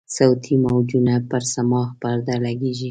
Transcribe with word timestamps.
صوتي 0.17 0.55
موجونه 0.65 1.15
پر 1.29 1.41
صماخ 1.53 1.89
پرده 2.01 2.35
لګیږي. 2.45 2.79